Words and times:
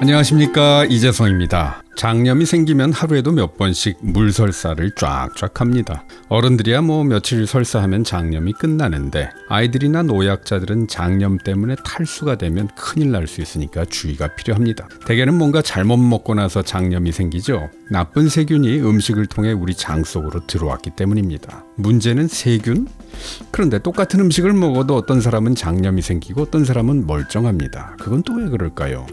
안녕하십니까 0.00 0.84
이재성입니다. 0.84 1.82
장염이 1.96 2.46
생기면 2.46 2.92
하루에도 2.92 3.32
몇 3.32 3.56
번씩 3.58 3.98
물설사를 4.00 4.92
쫙쫙 4.92 5.60
합니다. 5.60 6.04
어른들이야 6.28 6.82
뭐 6.82 7.02
며칠 7.02 7.48
설사하면 7.48 8.04
장염이 8.04 8.52
끝나는데 8.52 9.30
아이들이나 9.48 10.04
노약자들은 10.04 10.86
장염 10.86 11.38
때문에 11.38 11.74
탈수가 11.84 12.36
되면 12.38 12.68
큰일 12.76 13.10
날 13.10 13.26
수 13.26 13.40
있으니까 13.40 13.84
주의가 13.86 14.28
필요합니다. 14.36 14.88
대개는 15.04 15.34
뭔가 15.34 15.62
잘못 15.62 15.96
먹고 15.96 16.34
나서 16.34 16.62
장염이 16.62 17.10
생기죠. 17.10 17.68
나쁜 17.90 18.28
세균이 18.28 18.78
음식을 18.78 19.26
통해 19.26 19.50
우리 19.50 19.74
장 19.74 20.04
속으로 20.04 20.46
들어왔기 20.46 20.90
때문입니다. 20.90 21.64
문제는 21.74 22.28
세균? 22.28 22.86
그런데 23.50 23.80
똑같은 23.80 24.20
음식을 24.20 24.52
먹어도 24.52 24.94
어떤 24.94 25.20
사람은 25.20 25.56
장염이 25.56 26.02
생기고 26.02 26.42
어떤 26.42 26.64
사람은 26.64 27.08
멀쩡합니다. 27.08 27.96
그건 27.98 28.22
또 28.22 28.34
왜 28.34 28.48
그럴까요? 28.48 29.04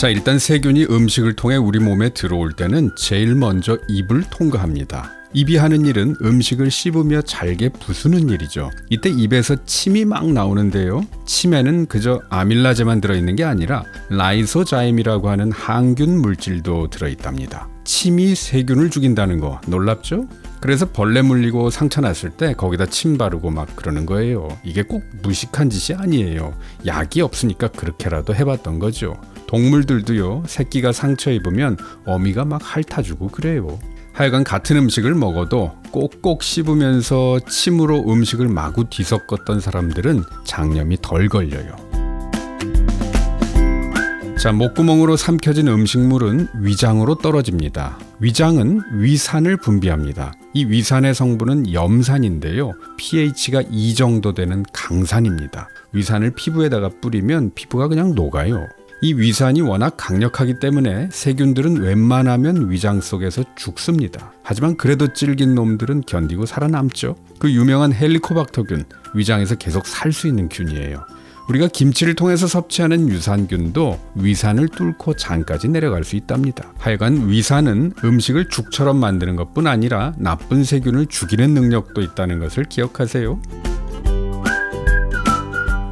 자, 0.00 0.08
일단 0.08 0.38
세균이 0.38 0.86
음식을 0.86 1.36
통해 1.36 1.56
우리 1.56 1.78
몸에 1.78 2.08
들어올 2.08 2.54
때는 2.54 2.92
제일 2.96 3.34
먼저 3.34 3.76
입을 3.86 4.22
통과합니다. 4.30 5.10
입이 5.34 5.58
하는 5.58 5.84
일은 5.84 6.16
음식을 6.22 6.70
씹으며 6.70 7.20
잘게 7.20 7.68
부수는 7.68 8.30
일이죠. 8.30 8.70
이때 8.88 9.10
입에서 9.10 9.62
침이 9.66 10.06
막 10.06 10.26
나오는데요. 10.26 11.02
침에는 11.26 11.84
그저 11.84 12.22
아밀라제만 12.30 13.02
들어있는 13.02 13.36
게 13.36 13.44
아니라 13.44 13.84
라이소자임이라고 14.08 15.28
하는 15.28 15.52
항균 15.52 16.18
물질도 16.22 16.88
들어있답니다. 16.88 17.68
침이 17.84 18.34
세균을 18.34 18.88
죽인다는 18.88 19.38
거 19.38 19.60
놀랍죠? 19.66 20.26
그래서 20.60 20.86
벌레 20.90 21.20
물리고 21.20 21.68
상처 21.68 22.00
났을 22.00 22.30
때 22.30 22.54
거기다 22.54 22.86
침 22.86 23.18
바르고 23.18 23.50
막 23.50 23.76
그러는 23.76 24.06
거예요. 24.06 24.48
이게 24.64 24.82
꼭 24.82 25.04
무식한 25.22 25.68
짓이 25.68 25.98
아니에요. 25.98 26.54
약이 26.86 27.20
없으니까 27.20 27.68
그렇게라도 27.68 28.34
해봤던 28.34 28.78
거죠. 28.78 29.20
동물들도요, 29.50 30.44
새끼가 30.46 30.92
상처 30.92 31.32
입으면 31.32 31.76
어미가 32.06 32.44
막 32.44 32.60
핥아주고 32.62 33.28
그래요. 33.28 33.80
하여간 34.12 34.44
같은 34.44 34.76
음식을 34.76 35.16
먹어도 35.16 35.72
꼭꼭 35.90 36.44
씹으면서 36.44 37.40
침으로 37.48 38.04
음식을 38.08 38.46
마구 38.46 38.88
뒤섞었던 38.88 39.58
사람들은 39.58 40.22
장염이 40.44 40.98
덜 41.02 41.28
걸려요. 41.28 41.74
자, 44.38 44.52
목구멍으로 44.52 45.16
삼켜진 45.16 45.66
음식물은 45.66 46.48
위장으로 46.60 47.16
떨어집니다. 47.16 47.98
위장은 48.20 48.80
위산을 49.00 49.56
분비합니다. 49.56 50.32
이 50.54 50.64
위산의 50.64 51.12
성분은 51.12 51.72
염산인데요. 51.72 52.72
pH가 52.98 53.64
2 53.68 53.94
정도 53.94 54.32
되는 54.32 54.64
강산입니다. 54.72 55.68
위산을 55.92 56.34
피부에다가 56.36 56.88
뿌리면 57.02 57.52
피부가 57.54 57.88
그냥 57.88 58.14
녹아요. 58.14 58.66
이 59.02 59.14
위산이 59.14 59.62
워낙 59.62 59.94
강력하기 59.96 60.54
때문에 60.60 61.08
세균들은 61.10 61.80
웬만하면 61.80 62.70
위장 62.70 63.00
속에서 63.00 63.42
죽습니다. 63.56 64.32
하지만 64.42 64.76
그래도 64.76 65.12
찔긴 65.12 65.54
놈들은 65.54 66.02
견디고 66.02 66.44
살아남죠. 66.44 67.16
그 67.38 67.50
유명한 67.50 67.94
헬리코박터균, 67.94 68.84
위장에서 69.14 69.54
계속 69.54 69.86
살 69.86 70.12
수 70.12 70.26
있는 70.26 70.48
균이에요. 70.48 71.04
우리가 71.48 71.68
김치를 71.68 72.14
통해서 72.14 72.46
섭취하는 72.46 73.08
유산균도 73.08 73.98
위산을 74.16 74.68
뚫고 74.68 75.14
장까지 75.14 75.68
내려갈 75.68 76.04
수 76.04 76.16
있답니다. 76.16 76.72
하여간 76.78 77.28
위산은 77.28 77.94
음식을 78.04 78.48
죽처럼 78.50 78.98
만드는 78.98 79.36
것뿐 79.36 79.66
아니라 79.66 80.12
나쁜 80.18 80.62
세균을 80.62 81.06
죽이는 81.06 81.54
능력도 81.54 82.02
있다는 82.02 82.38
것을 82.38 82.64
기억하세요. 82.64 83.40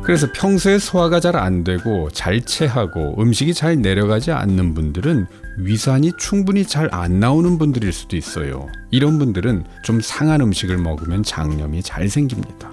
그래서 0.09 0.27
평소에 0.33 0.79
소화가 0.79 1.21
잘 1.21 1.37
안 1.37 1.65
되고 1.65 2.09
잘 2.11 2.41
체하고 2.41 3.17
음식이 3.21 3.53
잘 3.53 3.77
내려가지 3.77 4.33
않는 4.33 4.73
분들은 4.73 5.27
위산이 5.59 6.13
충분히 6.17 6.65
잘 6.65 6.89
안 6.93 7.21
나오는 7.21 7.59
분들일 7.59 7.93
수도 7.93 8.17
있어요. 8.17 8.69
이런 8.91 9.19
분들은 9.19 9.65
좀 9.85 10.01
상한 10.01 10.41
음식을 10.41 10.79
먹으면 10.79 11.23
장염이 11.23 11.83
잘 11.83 12.09
생깁니다. 12.09 12.71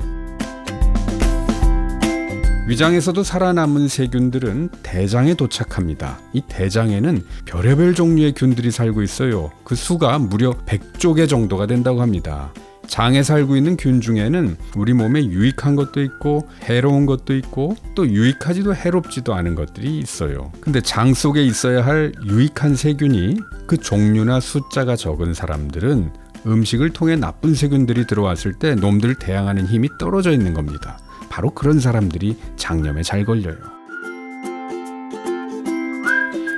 위장에서도 2.69 3.21
살아남은 3.21 3.89
세균들은 3.89 4.69
대장에 4.81 5.33
도착합니다. 5.33 6.17
이 6.31 6.41
대장에는 6.47 7.21
별의별 7.43 7.95
종류의 7.95 8.33
균들이 8.33 8.71
살고 8.71 9.03
있어요. 9.03 9.51
그 9.65 9.75
수가 9.75 10.19
무려 10.19 10.53
100조 10.65 11.17
개 11.17 11.27
정도가 11.27 11.67
된다고 11.67 12.01
합니다. 12.01 12.53
장에 12.87 13.23
살고 13.23 13.55
있는 13.55 13.77
균 13.77 14.01
중에는 14.01 14.57
우리 14.75 14.93
몸에 14.93 15.25
유익한 15.25 15.75
것도 15.75 16.01
있고 16.01 16.47
해로운 16.63 17.05
것도 17.05 17.35
있고 17.35 17.75
또 17.95 18.07
유익하지도 18.07 18.75
해롭지도 18.75 19.33
않은 19.33 19.55
것들이 19.55 19.99
있어요. 19.99 20.51
근데 20.61 20.81
장 20.81 21.13
속에 21.13 21.43
있어야 21.43 21.85
할 21.85 22.11
유익한 22.25 22.75
세균이 22.75 23.37
그 23.67 23.77
종류나 23.77 24.39
숫자가 24.39 24.95
적은 24.95 25.33
사람들은 25.33 26.11
음식을 26.45 26.91
통해 26.91 27.15
나쁜 27.15 27.55
세균들이 27.55 28.05
들어왔을 28.07 28.53
때 28.53 28.75
놈들 28.75 29.15
대항하는 29.15 29.65
힘이 29.65 29.89
떨어져 29.97 30.31
있는 30.31 30.53
겁니다. 30.53 30.99
바로 31.29 31.49
그런 31.49 31.79
사람들이 31.79 32.37
장염에 32.55 33.01
잘 33.01 33.25
걸려요. 33.25 33.57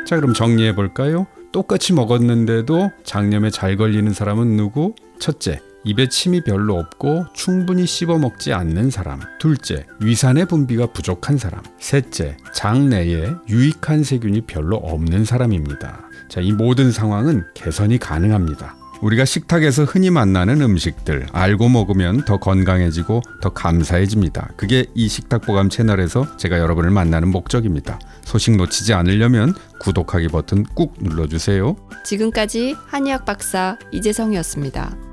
자, 0.06 0.16
그럼 0.16 0.34
정리해 0.34 0.76
볼까요? 0.76 1.28
똑같이 1.52 1.94
먹었는데도 1.94 2.92
장염에 3.04 3.50
잘 3.50 3.78
걸리는 3.78 4.14
사람은 4.14 4.56
누구? 4.56 4.94
첫째, 5.20 5.60
입에 5.88 6.10
침이 6.10 6.42
별로 6.42 6.78
없고 6.78 7.28
충분히 7.34 7.86
씹어 7.86 8.18
먹지 8.18 8.52
않는 8.52 8.92
사람. 8.92 9.22
둘째, 9.40 9.86
위산의 10.02 10.48
분비가 10.48 10.88
부족한 10.88 11.38
사람. 11.38 11.64
셋째, 11.80 12.36
장내에 12.54 13.30
유익한 13.48 14.04
세균이 14.04 14.42
별로 14.42 14.76
없는 14.76 15.24
사람입니다. 15.24 16.10
자, 16.28 16.42
이 16.42 16.52
모든 16.52 16.92
상황은 16.92 17.46
개선이 17.54 18.00
가능합니다. 18.00 18.76
우리가 19.02 19.24
식탁에서 19.24 19.86
흔히 19.86 20.10
만나는 20.10 20.60
음식들 20.60 21.28
알고 21.32 21.70
먹으면 21.70 22.26
더 22.26 22.38
건강해지고 22.38 23.22
더 23.42 23.50
감사해집니다. 23.50 24.50
그게 24.58 24.88
이 24.94 25.08
식탁보감 25.08 25.70
채널에서 25.70 26.36
제가 26.36 26.60
여러분을 26.60 26.90
만나는 26.90 27.30
목적입니다. 27.30 28.00
소식 28.24 28.58
놓치지 28.58 28.94
않으려면 28.94 29.54
구독하기 29.80 30.30
버튼 30.30 30.64
꾹 30.74 30.96
눌러주세요. 31.00 31.78
지금까지 32.04 32.76
한의학 32.88 33.24
박사 33.24 33.78
이재성이었습니다. 33.92 35.07